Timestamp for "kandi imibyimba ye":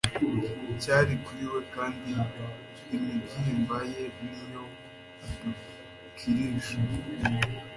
1.75-4.03